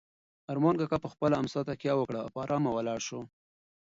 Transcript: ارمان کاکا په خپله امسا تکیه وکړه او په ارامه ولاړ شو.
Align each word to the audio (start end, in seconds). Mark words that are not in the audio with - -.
ارمان 0.51 0.75
کاکا 0.79 0.97
په 1.03 1.09
خپله 1.13 1.35
امسا 1.41 1.61
تکیه 1.69 1.93
وکړه 1.97 2.19
او 2.21 2.29
په 2.33 2.39
ارامه 2.45 2.69
ولاړ 2.71 2.99
شو. 3.07 3.19